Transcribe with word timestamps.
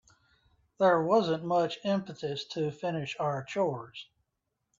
There 0.79 1.03
wasn't 1.03 1.43
much 1.45 1.77
impetus 1.83 2.43
to 2.55 2.71
finish 2.71 3.15
our 3.19 3.43
chores. 3.43 4.07